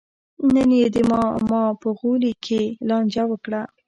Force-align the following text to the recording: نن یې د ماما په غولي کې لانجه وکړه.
نن 0.53 0.69
یې 0.79 0.87
د 0.95 0.97
ماما 1.09 1.63
په 1.81 1.89
غولي 1.97 2.33
کې 2.45 2.61
لانجه 2.87 3.23
وکړه. 3.31 3.61